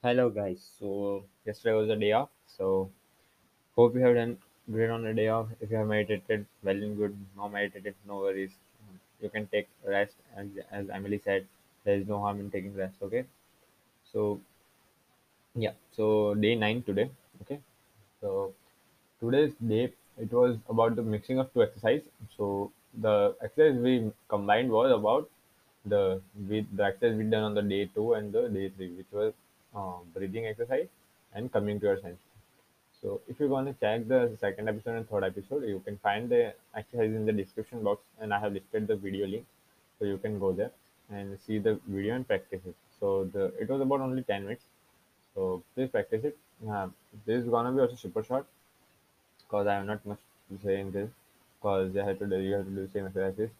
Hello 0.00 0.30
guys. 0.30 0.64
So 0.78 1.24
yesterday 1.44 1.74
was 1.74 1.88
a 1.90 1.96
day 1.96 2.12
off. 2.12 2.28
So 2.56 2.88
hope 3.74 3.96
you 3.96 4.00
have 4.02 4.14
done 4.14 4.38
great 4.70 4.90
on 4.90 5.02
the 5.02 5.12
day 5.12 5.26
off. 5.26 5.48
If 5.60 5.72
you 5.72 5.76
have 5.76 5.88
meditated, 5.88 6.46
well 6.62 6.76
and 6.76 6.96
good. 6.96 7.16
No 7.36 7.48
meditated, 7.48 7.96
no 8.06 8.18
worries. 8.18 8.52
You 9.20 9.28
can 9.28 9.48
take 9.48 9.68
rest. 9.84 10.14
As, 10.36 10.46
as 10.70 10.88
Emily 10.88 11.20
said, 11.24 11.46
there 11.82 11.96
is 11.96 12.06
no 12.06 12.20
harm 12.20 12.38
in 12.38 12.48
taking 12.48 12.76
rest. 12.76 12.94
Okay. 13.02 13.24
So 14.12 14.40
yeah. 15.56 15.72
So 15.96 16.34
day 16.34 16.54
nine 16.54 16.84
today. 16.84 17.10
Okay. 17.42 17.58
So 18.20 18.52
today's 19.18 19.52
day 19.54 19.92
it 20.16 20.32
was 20.32 20.58
about 20.68 20.94
the 20.94 21.02
mixing 21.02 21.40
of 21.40 21.52
two 21.52 21.64
exercise. 21.64 22.02
So 22.36 22.70
the 23.02 23.34
exercise 23.42 23.76
we 23.80 24.12
combined 24.28 24.70
was 24.70 24.92
about 24.92 25.28
the 25.86 26.22
with 26.48 26.66
the 26.76 26.84
exercise 26.84 27.18
we 27.18 27.24
done 27.24 27.42
on 27.42 27.54
the 27.54 27.62
day 27.62 27.90
two 27.96 28.12
and 28.12 28.32
the 28.32 28.48
day 28.48 28.68
three, 28.76 28.92
which 28.92 29.10
was 29.10 29.32
uh, 29.74 29.98
breathing 30.14 30.46
exercise 30.46 30.88
and 31.34 31.52
coming 31.52 31.80
to 31.80 31.86
your 31.86 32.00
sense. 32.00 32.18
So 33.00 33.20
if 33.28 33.38
you 33.40 33.48
want 33.48 33.68
to 33.68 33.74
check 33.74 34.08
the 34.08 34.36
second 34.40 34.68
episode 34.68 34.96
and 34.96 35.08
third 35.08 35.24
episode, 35.24 35.64
you 35.64 35.80
can 35.84 35.98
find 35.98 36.28
the 36.28 36.54
exercise 36.74 37.14
in 37.14 37.26
the 37.26 37.32
description 37.32 37.82
box, 37.82 38.02
and 38.20 38.34
I 38.34 38.40
have 38.40 38.52
listed 38.52 38.88
the 38.88 38.96
video 38.96 39.26
link, 39.26 39.46
so 39.98 40.04
you 40.04 40.18
can 40.18 40.38
go 40.38 40.52
there 40.52 40.72
and 41.10 41.38
see 41.46 41.58
the 41.58 41.78
video 41.86 42.14
and 42.16 42.26
practice 42.26 42.60
it. 42.66 42.74
So 42.98 43.24
the 43.32 43.52
it 43.60 43.68
was 43.68 43.80
about 43.80 44.00
only 44.00 44.22
ten 44.22 44.44
minutes, 44.44 44.64
so 45.34 45.62
please 45.74 45.88
practice 45.90 46.24
it. 46.24 46.36
Uh, 46.68 46.88
this 47.24 47.44
is 47.44 47.48
gonna 47.48 47.70
be 47.72 47.80
also 47.80 47.94
super 47.94 48.22
short 48.24 48.46
because 49.44 49.66
I 49.68 49.74
have 49.74 49.86
not 49.86 50.04
much 50.04 50.18
to 50.50 50.58
say 50.64 50.80
in 50.80 50.90
this 50.90 51.08
because 51.60 51.94
you 51.94 52.00
have 52.00 52.18
to 52.18 52.26
do 52.26 52.38
you 52.38 52.54
have 52.54 52.64
to 52.64 52.70
do 52.70 52.86
the 52.86 52.92
same 52.92 53.06
exercises 53.06 53.50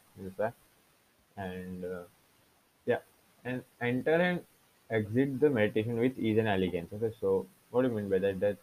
and 1.36 1.84
uh, 1.84 2.02
yeah 2.86 2.98
and 3.44 3.62
enter 3.80 4.14
and 4.14 4.40
exit 4.98 5.38
the 5.40 5.50
meditation 5.58 5.98
with 6.04 6.18
ease 6.18 6.38
and 6.42 6.48
elegance 6.56 6.92
okay 6.96 7.12
so 7.20 7.30
what 7.70 7.82
do 7.82 7.88
you 7.88 7.94
mean 7.98 8.08
by 8.14 8.18
that 8.26 8.40
that 8.44 8.56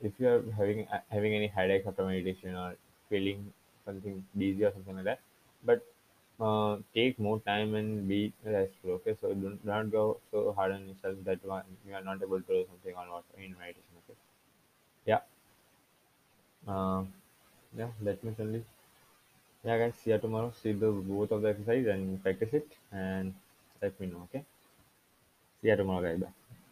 if 0.00 0.18
you 0.20 0.28
are 0.32 0.42
having 0.60 0.86
uh, 0.88 1.00
having 1.16 1.34
any 1.40 1.48
headache 1.56 1.86
after 1.90 2.04
meditation 2.06 2.54
or 2.62 2.76
feeling 3.08 3.40
something 3.86 4.16
dizzy 4.42 4.64
or 4.64 4.72
something 4.72 4.96
like 4.96 5.08
that 5.10 5.20
but 5.64 5.84
uh, 6.40 6.76
take 6.94 7.18
more 7.18 7.38
time 7.50 7.74
and 7.80 8.08
be 8.08 8.20
restful 8.44 8.92
okay 8.98 9.16
so 9.20 9.34
do 9.34 9.58
not 9.64 9.90
go 9.98 10.04
so 10.30 10.52
hard 10.52 10.72
on 10.72 10.88
yourself 10.88 11.16
that 11.30 11.44
one 11.54 11.64
you 11.86 11.94
are 11.94 12.04
not 12.10 12.22
able 12.22 12.40
to 12.40 12.54
do 12.58 12.64
something 12.70 12.94
or 13.02 13.06
not 13.14 13.24
in 13.38 13.52
meditation 13.64 14.00
okay 14.02 14.18
yeah 15.06 15.20
uh, 16.66 17.04
yeah 17.76 17.90
let 18.02 18.22
me 18.24 18.32
tell 18.34 18.48
you 18.48 18.64
Yeah, 19.64 19.78
guys, 19.78 19.96
see 19.96 20.10
you 20.12 20.18
tomorrow. 20.18 20.52
See 20.52 20.72
the 20.72 20.92
both 20.92 21.32
of 21.32 21.42
the 21.42 21.48
exercise 21.48 21.86
and 21.86 22.22
practice 22.22 22.54
it 22.54 22.78
and 22.92 23.34
let 23.82 23.98
me 23.98 24.06
know. 24.06 24.22
Okay. 24.24 24.44
See 25.64 25.70
you 25.70 25.76
tomorrow, 25.76 26.02
guys. 26.02 26.20
Bye. 26.20 26.43